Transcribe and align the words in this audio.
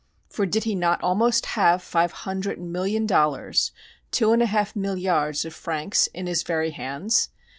For 0.29 0.47
did 0.47 0.63
he 0.63 0.73
not 0.73 0.99
almost 1.03 1.45
have 1.45 1.83
five 1.83 2.11
hundred 2.11 2.59
million 2.59 3.05
dollars 3.05 3.71
two 4.09 4.31
and 4.33 4.41
a 4.41 4.47
half 4.47 4.75
milliards 4.75 5.45
of 5.45 5.53
francs 5.53 6.07
in 6.07 6.25
his 6.25 6.41
very 6.41 6.71
hands? 6.71 7.29